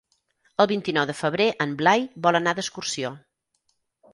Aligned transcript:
El 0.63 0.67
vint-i-nou 0.71 1.05
de 1.09 1.15
febrer 1.19 1.47
en 1.67 1.75
Blai 1.83 2.07
vol 2.27 2.39
anar 2.41 2.57
d'excursió. 2.61 3.13